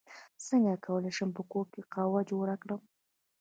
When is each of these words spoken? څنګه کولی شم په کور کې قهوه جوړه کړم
څنګه 0.47 0.73
کولی 0.85 1.11
شم 1.17 1.29
په 1.37 1.43
کور 1.51 1.65
کې 1.73 1.81
قهوه 1.93 2.21
جوړه 2.31 2.55
کړم 2.61 2.81